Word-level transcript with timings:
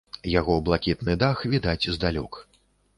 Яго 0.39 0.55
блакітны 0.69 1.13
дах 1.27 1.45
відаць 1.55 1.89
здалёк. 2.01 2.45